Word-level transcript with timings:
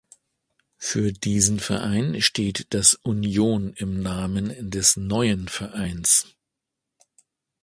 Für 0.79 1.13
diesen 1.13 1.59
Verein 1.59 2.23
steht 2.23 2.73
das 2.73 2.95
„Union“ 2.95 3.71
im 3.73 4.01
Namen 4.01 4.71
des 4.71 4.97
neuen 4.97 5.47
Vereins. 5.47 6.35